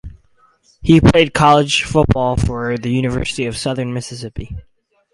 He 0.81 0.99
played 0.99 1.31
college 1.35 1.83
football 1.83 2.35
for 2.35 2.75
the 2.75 2.89
University 2.89 3.45
of 3.45 3.55
Southern 3.55 3.93
Mississippi. 3.93 4.49